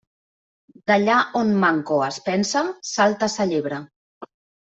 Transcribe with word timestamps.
D'allà 0.91 1.17
on 1.41 1.51
manco 1.65 1.99
es 2.07 2.17
pensa, 2.29 2.65
salta 2.95 3.31
sa 3.35 3.49
llebre. 3.53 3.83